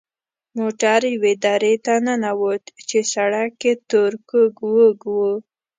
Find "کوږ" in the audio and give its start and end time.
4.29-4.53